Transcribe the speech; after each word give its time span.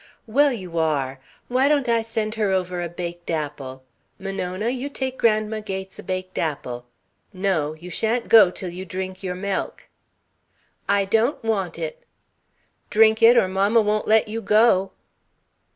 "Well, 0.25 0.51
you 0.51 0.79
are. 0.79 1.19
Why 1.47 1.67
don't 1.67 1.87
I 1.87 2.01
send 2.01 2.33
her 2.33 2.49
over 2.49 2.81
a 2.81 2.89
baked 2.89 3.29
apple? 3.29 3.83
Monona, 4.17 4.69
you 4.69 4.89
take 4.89 5.15
Grandma 5.19 5.59
Gates 5.59 5.99
a 5.99 6.01
baked 6.01 6.39
apple 6.39 6.87
no. 7.31 7.75
You 7.75 7.91
shan't 7.91 8.27
go 8.27 8.49
till 8.49 8.69
you 8.71 8.83
drink 8.83 9.21
your 9.21 9.35
milk." 9.35 9.89
"I 10.89 11.05
don't 11.05 11.43
want 11.43 11.77
it." 11.77 12.03
"Drink 12.89 13.21
it 13.21 13.37
or 13.37 13.47
mamma 13.47 13.81
won't 13.81 14.07
let 14.07 14.27
you 14.27 14.41
go." 14.41 14.91